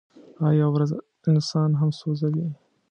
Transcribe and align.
هغه 0.41 0.51
یوه 0.61 0.71
ورځ 0.73 0.91
انسان 1.31 1.69
هم 1.79 1.89
سوځوي. 1.99 2.47